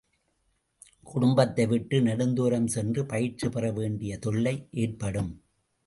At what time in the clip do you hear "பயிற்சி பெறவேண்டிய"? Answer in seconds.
3.05-4.17